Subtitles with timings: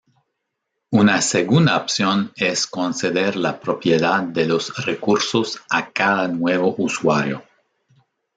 [0.91, 7.43] Una segunda opción es conceder la propiedad de los recursos a cada nuevo usuario.